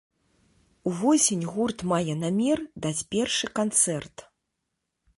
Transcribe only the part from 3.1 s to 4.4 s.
першы канцэрт.